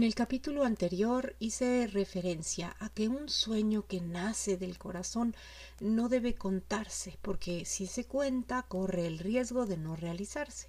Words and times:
En 0.00 0.04
el 0.04 0.14
capítulo 0.14 0.64
anterior 0.64 1.36
hice 1.40 1.86
referencia 1.86 2.74
a 2.78 2.88
que 2.88 3.08
un 3.08 3.28
sueño 3.28 3.86
que 3.86 4.00
nace 4.00 4.56
del 4.56 4.78
corazón 4.78 5.34
no 5.78 6.08
debe 6.08 6.34
contarse, 6.34 7.18
porque 7.20 7.66
si 7.66 7.86
se 7.86 8.06
cuenta 8.06 8.62
corre 8.62 9.06
el 9.06 9.18
riesgo 9.18 9.66
de 9.66 9.76
no 9.76 9.96
realizarse. 9.96 10.68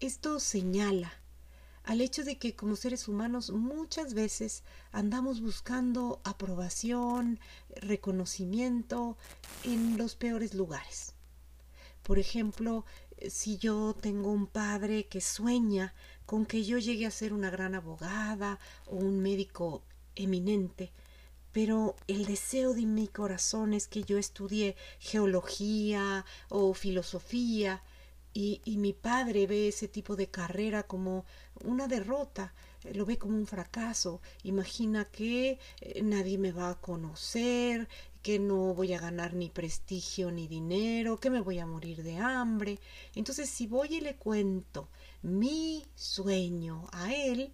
Esto 0.00 0.40
señala 0.40 1.12
al 1.82 2.00
hecho 2.00 2.24
de 2.24 2.38
que 2.38 2.56
como 2.56 2.76
seres 2.76 3.08
humanos 3.08 3.50
muchas 3.50 4.14
veces 4.14 4.62
andamos 4.90 5.42
buscando 5.42 6.22
aprobación, 6.24 7.38
reconocimiento 7.76 9.18
en 9.64 9.98
los 9.98 10.16
peores 10.16 10.54
lugares. 10.54 11.12
Por 12.02 12.18
ejemplo, 12.18 12.86
si 13.28 13.58
yo 13.58 13.94
tengo 13.94 14.30
un 14.30 14.46
padre 14.46 15.08
que 15.08 15.20
sueña 15.20 15.94
con 16.26 16.46
que 16.46 16.64
yo 16.64 16.78
llegue 16.78 17.06
a 17.06 17.10
ser 17.10 17.32
una 17.32 17.50
gran 17.50 17.74
abogada 17.74 18.58
o 18.86 18.96
un 18.96 19.20
médico 19.20 19.82
eminente, 20.16 20.90
pero 21.52 21.94
el 22.08 22.26
deseo 22.26 22.74
de 22.74 22.86
mi 22.86 23.08
corazón 23.08 23.74
es 23.74 23.86
que 23.86 24.02
yo 24.02 24.18
estudie 24.18 24.76
geología 24.98 26.24
o 26.48 26.74
filosofía 26.74 27.82
y, 28.32 28.60
y, 28.64 28.78
mi 28.78 28.92
padre 28.92 29.46
ve 29.46 29.68
ese 29.68 29.86
tipo 29.86 30.16
de 30.16 30.26
carrera 30.26 30.82
como 30.82 31.24
una 31.62 31.86
derrota, 31.86 32.52
lo 32.92 33.06
ve 33.06 33.16
como 33.16 33.36
un 33.36 33.46
fracaso, 33.46 34.20
imagina 34.42 35.04
que 35.04 35.60
eh, 35.80 36.02
nadie 36.02 36.36
me 36.36 36.50
va 36.50 36.70
a 36.70 36.80
conocer, 36.80 37.88
que 38.24 38.38
no 38.38 38.72
voy 38.72 38.94
a 38.94 38.98
ganar 38.98 39.34
ni 39.34 39.50
prestigio 39.50 40.32
ni 40.32 40.48
dinero, 40.48 41.20
que 41.20 41.28
me 41.28 41.42
voy 41.42 41.58
a 41.58 41.66
morir 41.66 42.02
de 42.02 42.16
hambre. 42.16 42.80
Entonces, 43.14 43.50
si 43.50 43.66
voy 43.66 43.96
y 43.96 44.00
le 44.00 44.16
cuento 44.16 44.88
mi 45.20 45.84
sueño 45.94 46.88
a 46.92 47.12
él, 47.12 47.52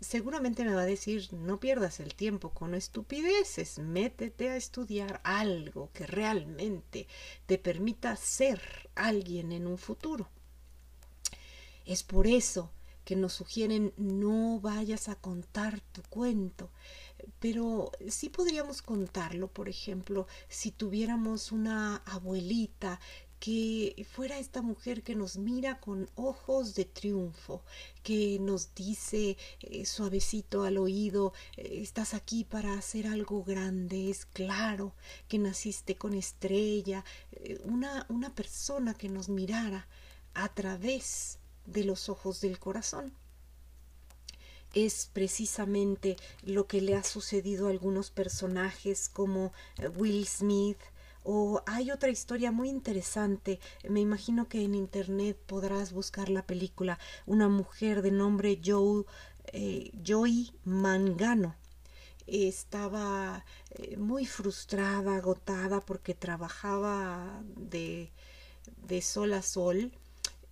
seguramente 0.00 0.64
me 0.64 0.74
va 0.74 0.82
a 0.82 0.86
decir 0.86 1.28
no 1.32 1.58
pierdas 1.58 1.98
el 1.98 2.14
tiempo 2.14 2.50
con 2.50 2.76
estupideces, 2.76 3.80
métete 3.80 4.48
a 4.48 4.56
estudiar 4.56 5.20
algo 5.24 5.90
que 5.92 6.06
realmente 6.06 7.08
te 7.46 7.58
permita 7.58 8.14
ser 8.14 8.90
alguien 8.94 9.50
en 9.50 9.66
un 9.66 9.76
futuro. 9.76 10.28
Es 11.84 12.04
por 12.04 12.28
eso 12.28 12.70
que 13.04 13.16
nos 13.16 13.32
sugieren 13.32 13.92
no 13.96 14.60
vayas 14.60 15.08
a 15.08 15.16
contar 15.16 15.80
tu 15.80 16.02
cuento, 16.02 16.70
pero 17.40 17.90
sí 18.08 18.28
podríamos 18.28 18.82
contarlo, 18.82 19.48
por 19.48 19.68
ejemplo, 19.68 20.26
si 20.48 20.70
tuviéramos 20.70 21.52
una 21.52 21.96
abuelita 22.06 23.00
que 23.42 24.06
fuera 24.08 24.38
esta 24.38 24.62
mujer 24.62 25.02
que 25.02 25.16
nos 25.16 25.36
mira 25.36 25.80
con 25.80 26.08
ojos 26.14 26.76
de 26.76 26.84
triunfo, 26.84 27.64
que 28.04 28.38
nos 28.38 28.72
dice 28.72 29.36
eh, 29.58 29.84
suavecito 29.84 30.62
al 30.62 30.78
oído, 30.78 31.32
eh, 31.56 31.80
estás 31.82 32.14
aquí 32.14 32.44
para 32.44 32.74
hacer 32.74 33.08
algo 33.08 33.42
grande, 33.42 34.10
es 34.10 34.26
claro 34.26 34.94
que 35.26 35.40
naciste 35.40 35.96
con 35.96 36.14
estrella, 36.14 37.04
eh, 37.32 37.60
una, 37.64 38.06
una 38.08 38.32
persona 38.32 38.94
que 38.94 39.08
nos 39.08 39.28
mirara 39.28 39.88
a 40.34 40.54
través 40.54 41.40
de 41.66 41.82
los 41.82 42.08
ojos 42.08 42.40
del 42.40 42.60
corazón 42.60 43.12
es 44.74 45.10
precisamente 45.12 46.16
lo 46.42 46.66
que 46.66 46.80
le 46.80 46.94
ha 46.94 47.04
sucedido 47.04 47.66
a 47.66 47.70
algunos 47.70 48.10
personajes 48.10 49.08
como 49.08 49.52
eh, 49.78 49.88
Will 49.88 50.26
Smith 50.26 50.78
o 51.24 51.62
hay 51.66 51.92
otra 51.92 52.10
historia 52.10 52.50
muy 52.50 52.68
interesante, 52.68 53.60
me 53.88 54.00
imagino 54.00 54.48
que 54.48 54.64
en 54.64 54.74
internet 54.74 55.38
podrás 55.46 55.92
buscar 55.92 56.28
la 56.28 56.44
película, 56.44 56.98
una 57.26 57.48
mujer 57.48 58.02
de 58.02 58.10
nombre 58.10 58.60
eh, 59.52 59.92
Joy 60.02 60.52
Mangano. 60.64 61.54
Estaba 62.26 63.44
eh, 63.70 63.96
muy 63.98 64.26
frustrada, 64.26 65.16
agotada 65.16 65.80
porque 65.80 66.14
trabajaba 66.14 67.40
de, 67.56 68.10
de 68.88 69.00
sol 69.00 69.32
a 69.34 69.42
sol 69.42 69.92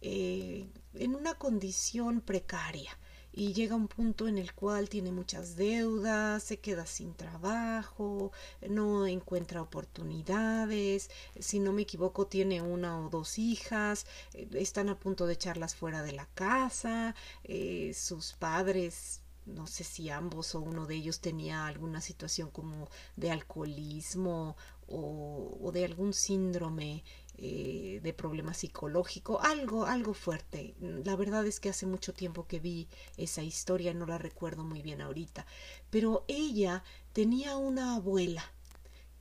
en 0.03 1.15
una 1.15 1.35
condición 1.35 2.21
precaria 2.21 2.97
y 3.33 3.53
llega 3.53 3.75
un 3.75 3.89
punto 3.89 4.29
en 4.29 4.39
el 4.39 4.55
cual 4.55 4.89
tiene 4.89 5.13
muchas 5.13 5.57
deudas, 5.57 6.43
se 6.43 6.59
queda 6.59 6.87
sin 6.87 7.15
trabajo, 7.15 8.33
no 8.69 9.07
encuentra 9.07 9.63
oportunidades, 9.63 11.11
si 11.39 11.59
no 11.61 11.73
me 11.73 11.83
equivoco 11.83 12.27
tiene 12.27 12.63
una 12.63 12.99
o 12.99 13.09
dos 13.09 13.39
hijas, 13.39 14.07
eh, 14.35 14.49
están 14.55 14.89
a 14.89 14.99
punto 14.99 15.27
de 15.27 15.35
echarlas 15.35 15.75
fuera 15.75 16.03
de 16.03 16.13
la 16.13 16.27
casa, 16.35 17.15
eh, 17.45 17.93
sus 17.95 18.33
padres 18.33 19.23
no 19.47 19.67
sé 19.67 19.85
si 19.85 20.11
ambos 20.11 20.55
o 20.55 20.61
uno 20.61 20.87
de 20.87 20.95
ellos 20.95 21.21
tenía 21.21 21.67
alguna 21.67 22.01
situación 22.01 22.51
como 22.51 22.89
de 23.17 23.31
alcoholismo 23.31 24.57
o, 24.87 25.59
o 25.61 25.73
de 25.73 25.85
algún 25.85 26.13
síndrome 26.13 27.03
eh, 27.43 28.01
de 28.03 28.13
problema 28.13 28.53
psicológico, 28.53 29.41
algo, 29.41 29.87
algo 29.87 30.13
fuerte. 30.13 30.75
La 30.81 31.17
verdad 31.17 31.47
es 31.47 31.59
que 31.59 31.71
hace 31.71 31.87
mucho 31.87 32.13
tiempo 32.13 32.47
que 32.47 32.61
vi 32.61 32.87
esa 33.17 33.43
historia, 33.43 33.95
no 33.95 34.05
la 34.05 34.19
recuerdo 34.19 34.63
muy 34.63 34.83
bien 34.83 35.01
ahorita, 35.01 35.47
pero 35.89 36.27
ella 36.29 36.85
tenía 37.15 37.57
una 37.57 37.95
abuela 37.95 38.45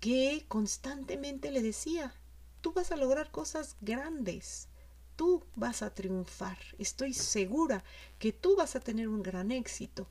que 0.01 0.43
constantemente 0.49 1.49
le 1.49 1.61
decía, 1.61 2.13
tú 2.59 2.73
vas 2.73 2.91
a 2.91 2.97
lograr 2.97 3.31
cosas 3.31 3.77
grandes, 3.79 4.67
tú 5.15 5.45
vas 5.55 5.81
a 5.81 5.93
triunfar, 5.93 6.57
estoy 6.77 7.13
segura 7.13 7.85
que 8.17 8.33
tú 8.33 8.57
vas 8.57 8.75
a 8.75 8.81
tener 8.81 9.07
un 9.07 9.23
gran 9.23 9.51
éxito. 9.51 10.09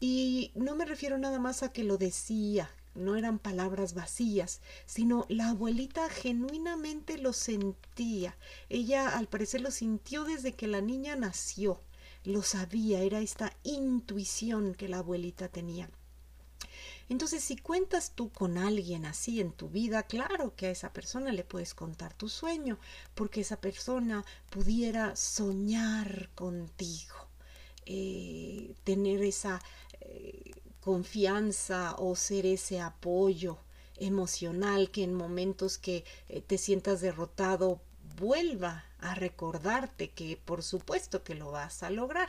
Y 0.00 0.50
no 0.54 0.76
me 0.76 0.86
refiero 0.86 1.18
nada 1.18 1.38
más 1.38 1.62
a 1.62 1.72
que 1.72 1.84
lo 1.84 1.98
decía, 1.98 2.70
no 2.94 3.16
eran 3.16 3.38
palabras 3.38 3.94
vacías, 3.94 4.60
sino 4.86 5.26
la 5.28 5.50
abuelita 5.50 6.08
genuinamente 6.08 7.18
lo 7.18 7.32
sentía. 7.32 8.36
Ella 8.68 9.16
al 9.16 9.28
parecer 9.28 9.60
lo 9.60 9.70
sintió 9.70 10.24
desde 10.24 10.52
que 10.52 10.66
la 10.66 10.80
niña 10.80 11.16
nació. 11.16 11.80
Lo 12.24 12.42
sabía, 12.42 13.02
era 13.02 13.20
esta 13.20 13.52
intuición 13.64 14.74
que 14.74 14.88
la 14.88 14.98
abuelita 14.98 15.48
tenía. 15.48 15.90
Entonces, 17.08 17.44
si 17.44 17.56
cuentas 17.56 18.12
tú 18.14 18.30
con 18.30 18.56
alguien 18.56 19.04
así 19.04 19.40
en 19.40 19.52
tu 19.52 19.68
vida, 19.68 20.04
claro 20.04 20.54
que 20.56 20.66
a 20.66 20.70
esa 20.70 20.92
persona 20.92 21.32
le 21.32 21.44
puedes 21.44 21.74
contar 21.74 22.14
tu 22.14 22.28
sueño, 22.28 22.78
porque 23.14 23.42
esa 23.42 23.60
persona 23.60 24.24
pudiera 24.48 25.14
soñar 25.14 26.30
contigo, 26.34 27.14
eh, 27.84 28.74
tener 28.84 29.22
esa 29.22 29.60
eh, 30.00 30.52
confianza 30.84 31.96
o 31.96 32.14
ser 32.14 32.44
ese 32.44 32.78
apoyo 32.78 33.56
emocional 33.96 34.90
que 34.90 35.02
en 35.02 35.14
momentos 35.14 35.78
que 35.78 36.04
eh, 36.28 36.42
te 36.42 36.58
sientas 36.58 37.00
derrotado 37.00 37.80
vuelva 38.18 38.84
a 38.98 39.14
recordarte 39.14 40.10
que 40.10 40.38
por 40.44 40.62
supuesto 40.62 41.24
que 41.24 41.34
lo 41.34 41.50
vas 41.50 41.82
a 41.82 41.88
lograr. 41.88 42.28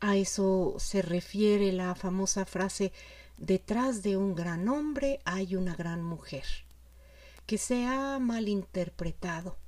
A 0.00 0.16
eso 0.16 0.76
se 0.78 1.02
refiere 1.02 1.70
la 1.70 1.94
famosa 1.94 2.46
frase 2.46 2.92
detrás 3.36 4.02
de 4.02 4.16
un 4.16 4.34
gran 4.34 4.70
hombre 4.70 5.20
hay 5.26 5.54
una 5.54 5.76
gran 5.76 6.02
mujer, 6.02 6.46
que 7.44 7.58
se 7.58 7.84
ha 7.84 8.18
malinterpretado 8.18 9.58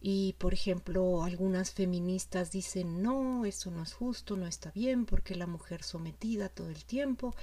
y, 0.00 0.34
por 0.38 0.54
ejemplo, 0.54 1.24
algunas 1.24 1.72
feministas 1.72 2.52
dicen, 2.52 3.02
no, 3.02 3.44
eso 3.44 3.70
no 3.72 3.82
es 3.82 3.94
justo, 3.94 4.36
no 4.36 4.46
está 4.46 4.70
bien, 4.70 5.06
porque 5.06 5.34
la 5.34 5.48
mujer 5.48 5.82
sometida 5.82 6.48
todo 6.48 6.68
el 6.68 6.84
tiempo, 6.84 7.34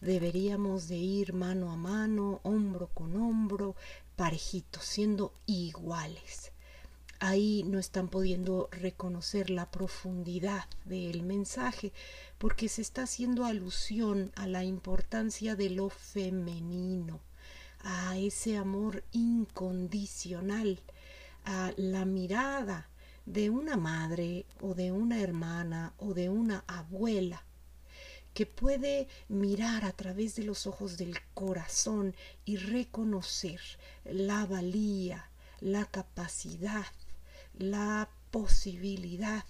deberíamos 0.00 0.88
de 0.88 0.96
ir 0.96 1.34
mano 1.34 1.70
a 1.70 1.76
mano, 1.76 2.40
hombro 2.44 2.88
con 2.94 3.14
hombro, 3.20 3.76
parejitos, 4.16 4.84
siendo 4.84 5.34
iguales. 5.44 6.52
Ahí 7.20 7.62
no 7.66 7.78
están 7.78 8.08
pudiendo 8.08 8.68
reconocer 8.70 9.50
la 9.50 9.70
profundidad 9.70 10.64
del 10.86 11.24
mensaje, 11.24 11.92
porque 12.38 12.70
se 12.70 12.80
está 12.80 13.02
haciendo 13.02 13.44
alusión 13.44 14.32
a 14.34 14.46
la 14.46 14.64
importancia 14.64 15.56
de 15.56 15.68
lo 15.68 15.90
femenino, 15.90 17.20
a 17.80 18.16
ese 18.16 18.56
amor 18.56 19.04
incondicional 19.12 20.80
a 21.44 21.72
la 21.76 22.04
mirada 22.04 22.88
de 23.26 23.50
una 23.50 23.76
madre 23.76 24.46
o 24.60 24.74
de 24.74 24.92
una 24.92 25.20
hermana 25.20 25.92
o 25.98 26.14
de 26.14 26.28
una 26.28 26.64
abuela 26.66 27.44
que 28.34 28.46
puede 28.46 29.08
mirar 29.28 29.84
a 29.84 29.92
través 29.92 30.36
de 30.36 30.44
los 30.44 30.66
ojos 30.66 30.96
del 30.96 31.14
corazón 31.34 32.14
y 32.44 32.56
reconocer 32.56 33.60
la 34.04 34.46
valía, 34.46 35.28
la 35.60 35.84
capacidad, 35.86 36.86
la 37.58 38.08
posibilidad 38.30 39.44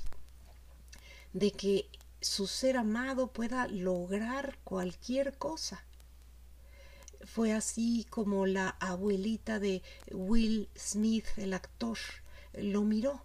de 1.32 1.52
que 1.52 1.88
su 2.20 2.46
ser 2.46 2.76
amado 2.76 3.28
pueda 3.28 3.68
lograr 3.68 4.58
cualquier 4.64 5.36
cosa 5.36 5.84
fue 7.24 7.52
así 7.52 8.06
como 8.10 8.46
la 8.46 8.70
abuelita 8.80 9.58
de 9.58 9.82
Will 10.12 10.68
Smith, 10.76 11.26
el 11.36 11.54
actor, 11.54 11.98
lo 12.54 12.82
miró. 12.82 13.22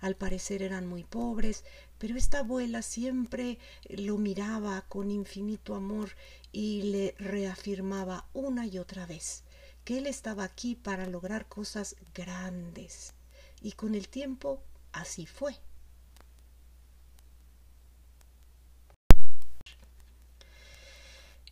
Al 0.00 0.14
parecer 0.14 0.62
eran 0.62 0.86
muy 0.86 1.04
pobres, 1.04 1.64
Pero 1.98 2.16
esta 2.16 2.40
abuela 2.40 2.82
siempre 2.82 3.58
lo 3.88 4.18
miraba 4.18 4.82
con 4.82 5.10
infinito 5.10 5.74
amor 5.74 6.10
y 6.52 6.82
le 6.82 7.14
reafirmaba 7.18 8.28
una 8.32 8.66
y 8.66 8.78
otra 8.78 9.04
vez 9.04 9.42
que 9.84 9.98
él 9.98 10.06
estaba 10.06 10.44
aquí 10.44 10.74
para 10.76 11.06
lograr 11.06 11.48
cosas 11.48 11.96
grandes. 12.14 13.14
Y 13.62 13.72
con 13.72 13.94
el 13.94 14.08
tiempo 14.08 14.62
así 14.92 15.26
fue. 15.26 15.56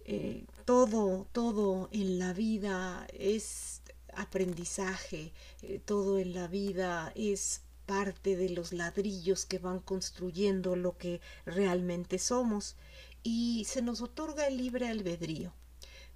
Eh, 0.05 0.45
todo, 0.67 1.29
todo 1.31 1.89
en 1.93 2.19
la 2.19 2.33
vida 2.33 3.07
es 3.15 3.83
aprendizaje, 4.13 5.33
eh, 5.63 5.81
todo 5.83 6.19
en 6.19 6.35
la 6.35 6.49
vida 6.49 7.13
es 7.15 7.63
parte 7.87 8.37
de 8.37 8.51
los 8.51 8.73
ladrillos 8.73 9.47
que 9.47 9.61
van 9.61 9.79
construyendo 9.79 10.75
lo 10.75 10.99
que 10.99 11.21
realmente 11.45 12.19
somos 12.19 12.75
y 13.23 13.65
se 13.69 13.81
nos 13.81 14.01
otorga 14.01 14.49
el 14.49 14.57
libre 14.57 14.89
albedrío 14.89 15.55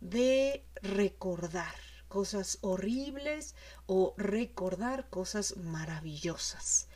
de 0.01 0.65
recordar 0.83 1.75
cosas 2.09 2.59
horribles 2.61 3.55
o 3.87 4.15
recordar 4.17 5.09
cosas 5.11 5.57
maravillosas. 5.59 6.89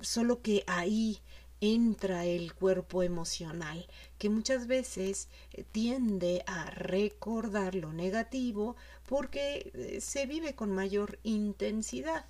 Solo 0.00 0.40
que 0.40 0.62
ahí 0.68 1.20
entra 1.60 2.24
el 2.24 2.54
cuerpo 2.54 3.02
emocional, 3.02 3.86
que 4.18 4.30
muchas 4.30 4.66
veces 4.66 5.28
eh, 5.52 5.64
tiende 5.70 6.42
a 6.46 6.70
recordar 6.70 7.74
lo 7.74 7.92
negativo 7.92 8.76
porque 9.06 9.70
eh, 9.74 10.00
se 10.00 10.26
vive 10.26 10.54
con 10.54 10.70
mayor 10.72 11.18
intensidad. 11.22 12.24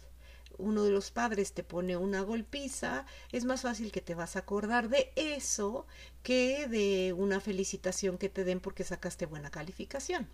Uno 0.59 0.85
de 0.85 0.91
los 0.91 1.11
padres 1.11 1.53
te 1.53 1.63
pone 1.63 1.97
una 1.97 2.21
golpiza, 2.23 3.07
es 3.33 3.45
más 3.45 3.63
fácil 3.63 3.93
que 3.93 4.01
te 4.01 4.15
vas 4.15 4.37
a 4.37 4.41
acordar 4.41 4.89
de 4.89 5.13
eso 5.17 5.87
que 6.23 6.67
de 6.67 7.13
una 7.13 7.41
felicitación 7.41 8.19
que 8.19 8.29
te 8.29 8.45
den 8.45 8.61
porque 8.61 8.85
sacaste 8.85 9.27
buena 9.27 9.51
calificación. 9.51 10.29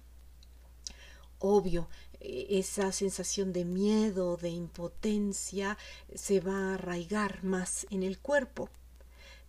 Obvio, 1.39 1.89
e, 2.21 2.59
esa 2.59 2.93
sensación 2.93 3.53
de 3.53 3.65
miedo, 3.65 4.37
de 4.37 4.49
impotencia, 4.49 5.77
se 6.15 6.41
va 6.41 6.71
a 6.71 6.75
arraigar 6.75 7.45
más 7.45 7.87
en 7.91 8.03
el 8.03 8.19
cuerpo. 8.19 8.71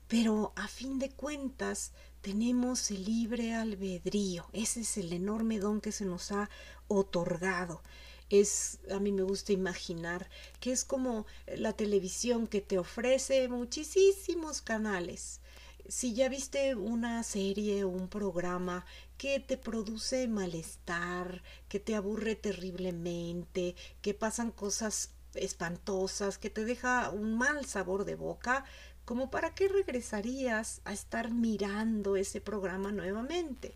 Pero 0.07 0.53
a 0.55 0.67
fin 0.67 0.99
de 0.99 1.09
cuentas 1.09 1.91
tenemos 2.21 2.91
el 2.91 3.03
libre 3.03 3.53
albedrío. 3.53 4.45
Ese 4.53 4.81
es 4.81 4.97
el 4.97 5.11
enorme 5.11 5.59
don 5.59 5.81
que 5.81 5.91
se 5.91 6.05
nos 6.05 6.31
ha 6.31 6.49
otorgado. 6.87 7.81
Es, 8.29 8.79
a 8.91 8.99
mí 8.99 9.11
me 9.11 9.23
gusta 9.23 9.53
imaginar 9.53 10.29
que 10.59 10.71
es 10.71 10.83
como 10.85 11.25
la 11.55 11.73
televisión 11.73 12.47
que 12.47 12.61
te 12.61 12.77
ofrece 12.77 13.47
muchísimos 13.49 14.61
canales. 14.61 15.41
Si 15.89 16.13
ya 16.13 16.27
viste 16.27 16.75
una 16.75 17.23
serie 17.23 17.85
o 17.85 17.89
un 17.89 18.09
programa 18.09 18.85
que 19.17 19.39
te 19.39 19.57
produce 19.57 20.27
malestar, 20.27 21.41
que 21.69 21.79
te 21.79 21.95
aburre 21.95 22.35
terriblemente, 22.35 23.75
que 24.01 24.13
pasan 24.13 24.51
cosas 24.51 25.11
espantosas, 25.33 26.37
que 26.37 26.49
te 26.49 26.65
deja 26.65 27.09
un 27.09 27.37
mal 27.37 27.65
sabor 27.65 28.05
de 28.05 28.15
boca, 28.15 28.65
como 29.07 29.31
para 29.31 29.55
qué 29.55 29.69
regresarías 29.69 30.81
a 30.83 30.91
estar 30.91 31.31
mirando 31.31 32.17
ese 32.17 32.41
programa 32.41 32.91
nuevamente. 32.91 33.73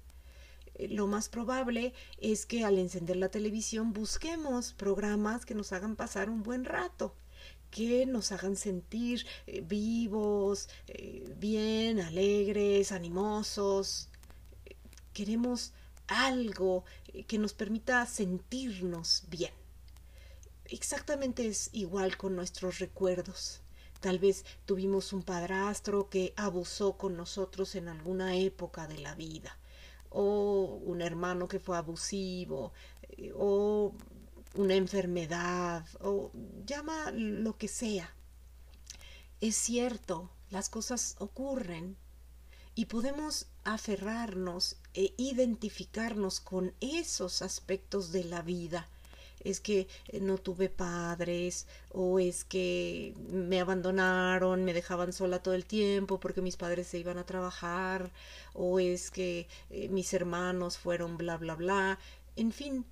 Eh, 0.75 0.89
lo 0.89 1.07
más 1.07 1.30
probable 1.30 1.94
es 2.19 2.45
que 2.45 2.66
al 2.66 2.78
encender 2.78 3.16
la 3.16 3.30
televisión 3.30 3.94
busquemos 3.94 4.74
programas 4.74 5.45
que 5.45 5.56
nos 5.56 5.72
hagan 5.72 5.95
pasar 5.95 6.30
un 6.30 6.44
buen 6.44 6.66
rato 6.66 7.16
que 7.69 8.06
nos 8.06 8.33
hagan 8.33 8.57
sentir 8.57 9.25
eh, 9.48 9.62
vivos, 9.62 10.68
eh, 10.88 11.34
bien, 11.38 12.01
alegres, 12.01 12.92
animosos. 12.92 14.10
Queremos 15.13 15.72
algo 16.07 16.84
que 17.27 17.38
nos 17.38 17.54
permita 17.54 18.06
sentirnos 18.06 19.24
bien. 19.30 19.54
Exactamente 20.66 21.48
es 21.48 21.69
igual 21.72 22.18
con 22.18 22.36
nuestros 22.36 22.80
recuerdos. 22.80 23.62
Tal 24.01 24.18
vez 24.18 24.45
tuvimos 24.65 25.13
un 25.13 25.21
padrastro 25.21 26.09
que 26.09 26.33
abusó 26.36 26.98
con 26.98 27.15
nosotros 27.15 27.75
en 27.75 27.88
alguna 27.88 28.36
época 28.36 28.88
de 28.88 28.98
la 28.98 29.13
vida, 29.13 29.57
o 30.09 30.80
un 30.83 31.01
hermano 31.01 31.48
que 31.48 31.59
fue 31.59 31.77
abusivo, 31.77 32.74
eh, 33.03 33.31
o 33.36 33.94
una 34.56 34.74
enfermedad, 34.74 35.86
o 36.01 36.31
llama 36.65 37.12
lo 37.12 37.57
que 37.57 37.68
sea. 37.68 38.12
Es 39.39 39.56
cierto, 39.56 40.31
las 40.50 40.69
cosas 40.69 41.15
ocurren 41.19 41.95
y 42.74 42.86
podemos 42.86 43.48
aferrarnos 43.63 44.77
e 44.95 45.13
identificarnos 45.18 46.39
con 46.39 46.74
esos 46.80 47.44
aspectos 47.44 48.12
de 48.12 48.24
la 48.24 48.42
vida 48.42 48.89
es 49.44 49.60
que 49.60 49.88
eh, 50.08 50.20
no 50.20 50.38
tuve 50.38 50.70
padres 50.70 51.68
o 51.92 52.20
es 52.20 52.44
que 52.44 53.14
me 53.30 53.60
abandonaron, 53.60 54.64
me 54.64 54.74
dejaban 54.74 55.14
sola 55.14 55.42
todo 55.42 55.54
el 55.54 55.66
tiempo 55.66 56.20
porque 56.20 56.42
mis 56.42 56.58
padres 56.58 56.88
se 56.88 57.00
iban 57.00 57.18
a 57.18 57.26
trabajar 57.26 58.12
o 58.54 58.80
es 58.80 59.12
que 59.12 59.48
eh, 59.70 59.90
mis 59.90 60.14
hermanos 60.14 60.78
fueron 60.78 61.18
bla 61.18 61.38
bla 61.38 61.56
bla. 61.56 62.00
En 62.36 62.52
fin, 62.52 62.86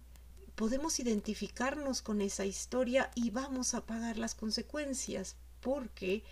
podemos 0.55 0.99
identificarnos 0.99 2.01
con 2.01 2.21
esa 2.21 2.45
historia 2.45 3.11
y 3.15 3.29
vamos 3.29 3.73
a 3.73 3.85
pagar 3.85 4.17
las 4.17 4.35
consecuencias 4.35 5.35
porque 5.61 6.23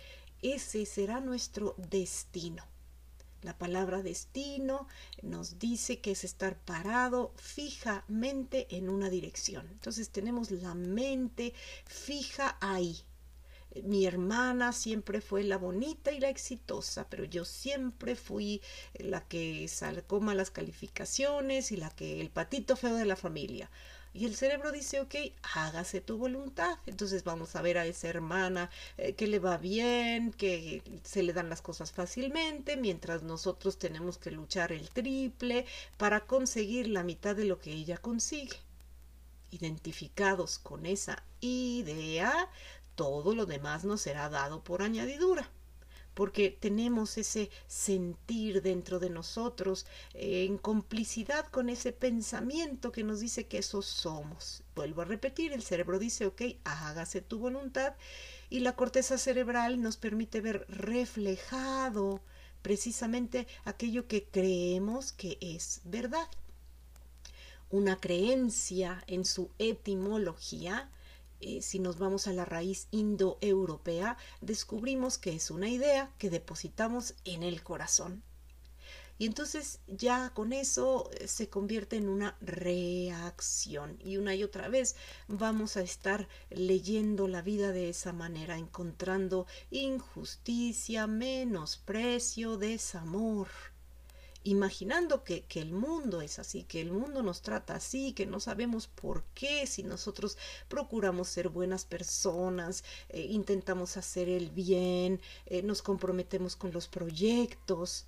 ese 0.42 0.86
será 0.86 1.20
nuestro 1.20 1.74
destino. 1.78 2.64
La 3.42 3.56
palabra 3.56 4.02
destino 4.02 4.88
nos 5.22 5.58
dice 5.58 6.00
que 6.00 6.10
es 6.10 6.24
estar 6.24 6.58
parado 6.58 7.32
fijamente 7.36 8.66
en 8.76 8.88
una 8.88 9.10
dirección. 9.10 9.68
Entonces 9.68 10.10
tenemos 10.10 10.50
la 10.50 10.74
mente 10.74 11.54
fija 11.86 12.58
ahí. 12.60 13.00
Mi 13.84 14.06
hermana 14.06 14.72
siempre 14.72 15.20
fue 15.20 15.44
la 15.44 15.58
bonita 15.58 16.10
y 16.10 16.18
la 16.18 16.30
exitosa, 16.30 17.08
pero 17.08 17.24
yo 17.24 17.44
siempre 17.44 18.16
fui 18.16 18.60
la 18.94 19.20
que 19.28 19.68
sacó 19.68 20.20
malas 20.20 20.50
calificaciones 20.50 21.70
y 21.70 21.76
la 21.76 21.90
que 21.90 22.20
el 22.20 22.30
patito 22.30 22.76
feo 22.76 22.96
de 22.96 23.04
la 23.04 23.16
familia. 23.16 23.70
Y 24.18 24.24
el 24.24 24.34
cerebro 24.34 24.72
dice, 24.72 25.00
ok, 25.00 25.14
hágase 25.54 26.00
tu 26.00 26.18
voluntad. 26.18 26.78
Entonces 26.86 27.22
vamos 27.22 27.54
a 27.54 27.62
ver 27.62 27.78
a 27.78 27.86
esa 27.86 28.08
hermana 28.08 28.68
eh, 28.96 29.12
que 29.12 29.28
le 29.28 29.38
va 29.38 29.58
bien, 29.58 30.32
que 30.32 30.82
se 31.04 31.22
le 31.22 31.32
dan 31.32 31.48
las 31.48 31.62
cosas 31.62 31.92
fácilmente, 31.92 32.76
mientras 32.76 33.22
nosotros 33.22 33.78
tenemos 33.78 34.18
que 34.18 34.32
luchar 34.32 34.72
el 34.72 34.90
triple 34.90 35.66
para 35.98 36.26
conseguir 36.26 36.88
la 36.88 37.04
mitad 37.04 37.36
de 37.36 37.44
lo 37.44 37.60
que 37.60 37.70
ella 37.72 37.96
consigue. 37.98 38.56
Identificados 39.52 40.58
con 40.58 40.84
esa 40.84 41.22
idea, 41.40 42.50
todo 42.96 43.36
lo 43.36 43.46
demás 43.46 43.84
nos 43.84 44.00
será 44.00 44.28
dado 44.28 44.64
por 44.64 44.82
añadidura 44.82 45.48
porque 46.18 46.50
tenemos 46.50 47.16
ese 47.16 47.48
sentir 47.68 48.60
dentro 48.60 48.98
de 48.98 49.08
nosotros 49.08 49.86
eh, 50.14 50.46
en 50.48 50.58
complicidad 50.58 51.46
con 51.46 51.68
ese 51.68 51.92
pensamiento 51.92 52.90
que 52.90 53.04
nos 53.04 53.20
dice 53.20 53.46
que 53.46 53.58
eso 53.58 53.82
somos. 53.82 54.64
Vuelvo 54.74 55.02
a 55.02 55.04
repetir, 55.04 55.52
el 55.52 55.62
cerebro 55.62 56.00
dice, 56.00 56.26
ok, 56.26 56.42
hágase 56.64 57.20
tu 57.20 57.38
voluntad 57.38 57.94
y 58.50 58.58
la 58.58 58.74
corteza 58.74 59.16
cerebral 59.16 59.80
nos 59.80 59.96
permite 59.96 60.40
ver 60.40 60.66
reflejado 60.68 62.20
precisamente 62.62 63.46
aquello 63.64 64.08
que 64.08 64.24
creemos 64.24 65.12
que 65.12 65.38
es 65.40 65.82
verdad. 65.84 66.26
Una 67.70 67.94
creencia 67.94 69.04
en 69.06 69.24
su 69.24 69.52
etimología 69.60 70.90
eh, 71.40 71.62
si 71.62 71.78
nos 71.78 71.98
vamos 71.98 72.26
a 72.26 72.32
la 72.32 72.44
raíz 72.44 72.88
indoeuropea, 72.90 74.16
descubrimos 74.40 75.18
que 75.18 75.34
es 75.34 75.50
una 75.50 75.68
idea 75.68 76.12
que 76.18 76.30
depositamos 76.30 77.14
en 77.24 77.42
el 77.42 77.62
corazón. 77.62 78.22
Y 79.20 79.26
entonces 79.26 79.80
ya 79.88 80.30
con 80.30 80.52
eso 80.52 81.10
eh, 81.12 81.26
se 81.26 81.48
convierte 81.48 81.96
en 81.96 82.08
una 82.08 82.36
reacción. 82.40 83.98
Y 84.00 84.16
una 84.16 84.34
y 84.34 84.44
otra 84.44 84.68
vez 84.68 84.94
vamos 85.26 85.76
a 85.76 85.82
estar 85.82 86.28
leyendo 86.50 87.26
la 87.26 87.42
vida 87.42 87.72
de 87.72 87.88
esa 87.88 88.12
manera, 88.12 88.58
encontrando 88.58 89.46
injusticia, 89.70 91.06
menosprecio, 91.08 92.58
desamor 92.58 93.48
imaginando 94.50 95.24
que, 95.24 95.44
el 95.54 95.72
mundo 95.72 96.22
es 96.22 96.38
así, 96.38 96.62
que 96.64 96.80
el 96.80 96.90
mundo 96.90 97.22
nos 97.22 97.42
trata 97.42 97.74
así, 97.74 98.12
que 98.12 98.26
no 98.26 98.40
sabemos 98.40 98.86
por 98.86 99.24
qué, 99.34 99.66
si 99.66 99.82
nosotros 99.82 100.38
procuramos 100.68 101.28
ser 101.28 101.48
buenas 101.48 101.84
personas, 101.84 102.84
eh, 103.10 103.26
intentamos 103.30 103.96
hacer 103.96 104.28
el 104.28 104.50
bien, 104.50 105.20
eh, 105.46 105.62
nos 105.62 105.82
comprometemos 105.82 106.56
con 106.56 106.72
los 106.72 106.88
proyectos, 106.88 108.06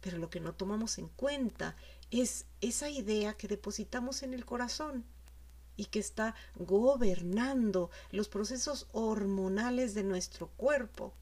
pero 0.00 0.18
lo 0.18 0.30
que 0.30 0.40
no 0.40 0.54
tomamos 0.54 0.98
en 0.98 1.08
cuenta 1.08 1.76
es 2.10 2.46
esa 2.60 2.88
idea 2.88 3.34
que 3.34 3.48
depositamos 3.48 4.22
en 4.22 4.34
el 4.34 4.44
corazón 4.44 5.04
y 5.76 5.86
que 5.86 5.98
está 5.98 6.34
gobernando 6.56 7.90
los 8.12 8.28
procesos 8.28 8.86
hormonales 8.92 9.94
de 9.94 10.04
nuestro 10.04 10.48
cuerpo 10.56 11.14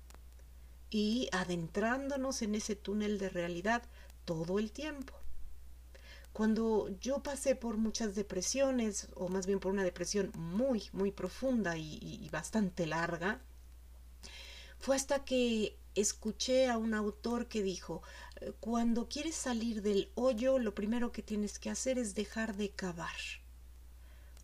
y 0.90 1.28
adentrándonos 1.32 2.42
en 2.42 2.54
ese 2.54 2.74
túnel 2.74 3.18
de 3.18 3.28
realidad 3.28 3.82
todo 4.28 4.58
el 4.58 4.72
tiempo. 4.72 5.14
Cuando 6.34 6.90
yo 7.00 7.22
pasé 7.22 7.56
por 7.56 7.78
muchas 7.78 8.14
depresiones, 8.14 9.08
o 9.14 9.28
más 9.28 9.46
bien 9.46 9.58
por 9.58 9.72
una 9.72 9.84
depresión 9.84 10.30
muy, 10.34 10.90
muy 10.92 11.10
profunda 11.12 11.78
y, 11.78 12.28
bastante 12.30 12.84
larga, 12.84 13.40
fue 14.78 14.96
hasta 14.96 15.24
que 15.24 15.78
escuché 15.94 16.68
a 16.68 16.76
un 16.76 16.92
autor 16.92 17.48
que 17.48 17.62
dijo, 17.62 18.02
eh, 18.42 18.52
cuando 18.60 19.08
quieres 19.08 19.34
salir 19.34 19.80
del 19.80 20.12
hoyo, 20.14 20.58
lo 20.58 20.74
primero 20.74 21.10
que 21.10 21.22
tienes 21.22 21.58
que 21.58 21.70
hacer 21.70 21.98
es 21.98 22.14
dejar 22.14 22.54
de 22.54 22.68
cavar. 22.68 23.16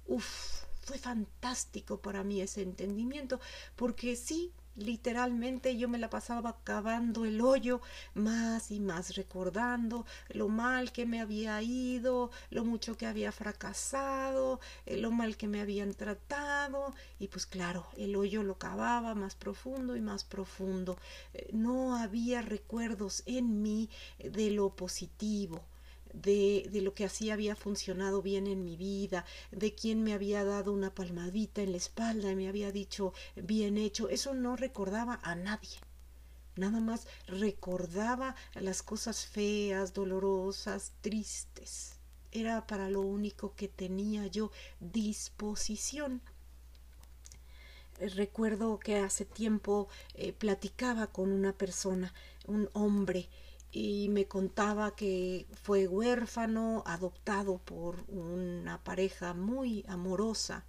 Uf, 0.07 0.64
fue 0.81 0.97
fantástico 0.99 2.00
para 2.00 2.25
mí 2.25 2.41
ese 2.41 2.62
entendimiento, 2.62 3.38
porque 3.76 4.17
sí, 4.17 4.50
Literalmente 4.76 5.76
yo 5.76 5.88
me 5.88 5.99
la 5.99 6.11
pasaba 6.11 6.57
cavando 6.64 7.25
el 7.25 7.40
hoyo 7.40 7.81
más 8.14 8.73
y 8.73 8.81
más, 8.81 9.14
recordando 9.14 10.04
lo 10.31 10.49
mal 10.49 10.90
que 10.90 11.07
me 11.07 11.21
había 11.21 11.62
ido, 11.62 12.31
lo 12.50 12.64
mucho 12.64 12.97
que 12.97 13.07
había 13.07 13.31
fracasado, 13.31 14.59
eh, 14.87 14.97
lo 14.97 15.12
mal 15.12 15.37
que 15.37 15.47
me 15.47 15.61
habían 15.61 15.95
tratado. 15.95 16.93
Y 17.21 17.28
pues 17.28 17.47
claro, 17.47 17.87
el 17.97 18.16
hoyo 18.16 18.43
lo 18.43 18.59
cavaba 18.59 19.14
más 19.14 19.37
profundo 19.37 19.95
y 19.97 20.00
más 20.00 20.25
profundo. 20.25 20.99
Eh, 21.35 21.50
no 21.52 21.97
había 21.97 22.43
recuerdos 22.43 23.23
en 23.26 23.62
mí 23.62 23.88
de 24.19 24.50
lo 24.50 24.71
positivo 24.71 25.64
de, 26.14 26.68
de, 26.71 26.80
lo 26.80 26.94
que 26.94 27.04
así 27.04 27.30
había 27.30 27.56
funcionado 27.56 28.23
bien 28.23 28.47
en 28.47 28.64
mi 28.64 28.76
vida, 28.76 29.25
de 29.50 29.75
quien 29.75 30.02
me 30.02 30.14
había 30.14 30.44
dado 30.44 30.73
una 30.73 30.94
palmadita 30.94 31.62
en 31.62 31.73
la 31.73 31.78
espalda 31.78 32.30
y 32.30 32.37
me 32.37 32.49
había 32.49 32.73
dicho 32.73 33.12
bien 33.37 33.76
hecho, 33.76 34.09
eso 34.09 34.35
no 34.35 34.56
recordaba 34.56 35.21
a 35.23 35.35
nadie. 35.35 35.78
Nada 36.56 36.78
más 36.78 37.09
recordaba 37.26 38.37
las 38.54 38.83
cosas 38.83 39.26
feas, 39.26 39.92
dolorosas, 39.92 40.92
tristes. 41.00 41.99
Era 42.30 42.66
para 42.66 42.88
lo 42.90 43.00
único 43.00 43.54
que 43.56 43.68
tenía 43.68 44.26
yo 44.28 44.52
disposición. 44.78 46.23
Recuerdo 47.99 48.78
que 48.78 48.97
hace 48.97 49.25
tiempo 49.25 49.88
eh, 50.14 50.33
platicaba 50.33 51.09
con 51.09 51.30
una 51.33 51.52
persona, 51.52 52.12
un 52.47 52.68
hombre, 52.73 53.28
y 53.76 54.09
me 54.09 54.28
contaba 54.28 54.95
que 54.95 55.49
fue 55.64 55.88
huérfano, 55.88 56.85
adoptado 56.87 57.59
por 57.59 58.04
una 58.07 58.85
pareja 58.85 59.35
muy 59.35 59.85
amorosa. 59.88 60.64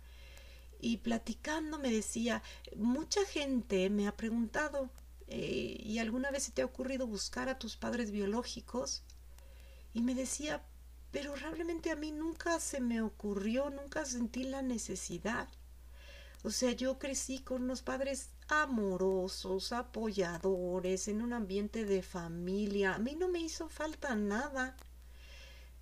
Y 0.80 0.98
platicando 0.98 1.78
me 1.78 1.92
decía, 1.92 2.42
mucha 2.76 3.24
gente 3.26 3.92
me 3.92 4.08
ha 4.08 4.18
preguntado, 4.18 4.90
eh, 5.28 5.78
¿y 5.80 6.00
alguna 6.00 6.32
vez 6.32 6.46
se 6.46 6.52
te 6.52 6.64
ha 6.64 6.66
ocurrido 6.66 7.06
buscar 7.06 7.48
a 7.48 7.60
tus 7.60 7.78
padres 7.78 8.10
biológicos? 8.10 9.04
Y 9.94 10.02
me 10.02 10.16
decía, 10.16 10.66
pero 11.12 11.36
realmente 11.36 11.92
a 11.92 11.96
mí 11.96 12.12
nunca 12.12 12.60
se 12.60 12.82
me 12.82 13.04
ocurrió, 13.04 13.70
nunca 13.70 14.04
sentí 14.06 14.46
la 14.46 14.64
necesidad. 14.64 15.48
O 16.42 16.50
sea, 16.50 16.72
yo 16.72 16.98
crecí 16.98 17.38
con 17.38 17.62
unos 17.62 17.84
padres 17.84 18.30
amorosos, 18.48 19.72
apoyadores, 19.72 21.08
en 21.08 21.22
un 21.22 21.34
ambiente 21.34 21.86
de 21.86 22.02
familia. 22.02 22.96
A 22.96 23.00
mí 23.00 23.16
no 23.16 23.28
me 23.28 23.40
hizo 23.40 23.70
falta 23.70 24.16
nada. 24.16 24.76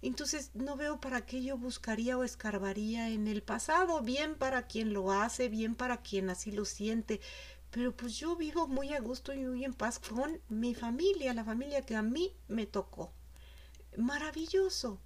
Entonces 0.01 0.51
no 0.53 0.75
veo 0.75 1.00
para 1.00 1.25
qué 1.25 1.41
yo 1.41 1.58
buscaría 1.58 2.17
o 2.17 2.24
escarbaría 2.24 3.10
en 3.10 3.27
el 3.27 3.41
pasado, 3.41 4.01
bien 4.01 4.36
para 4.36 4.67
quien 4.67 4.91
lo 4.91 5.12
hace, 5.12 5.48
bien 5.48 5.75
para 5.75 6.01
quien 6.01 6.29
así 6.29 6.51
lo 6.51 6.65
siente. 6.65 7.22
Pero 7.72 7.96
pues 7.96 8.17
yo 8.17 8.36
vivo 8.36 8.67
muy 8.67 8.93
a 8.93 9.00
gusto 9.00 9.34
y 9.34 9.46
muy 9.46 9.63
en 9.63 9.74
paz 9.74 10.00
con 10.00 10.41
mi 10.50 10.75
familia, 10.75 11.34
la 11.34 11.46
familia 11.46 11.82
que 11.82 11.96
a 11.96 12.01
mí 12.01 12.34
me 12.48 12.65
tocó. 12.65 13.13
Maravilloso. 13.98 15.00